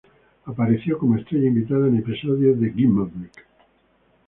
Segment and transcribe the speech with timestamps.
[0.45, 3.45] Apareció como estrella invitada en episodios de "Gimme a Break!